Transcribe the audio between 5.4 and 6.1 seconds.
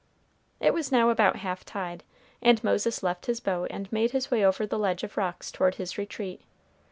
toward his